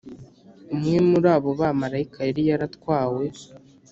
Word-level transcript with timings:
umwe 0.75 0.97
muri 1.09 1.27
abo 1.35 1.49
bamarayika 1.59 2.19
yari 2.27 2.41
yaratwawe 2.49 3.23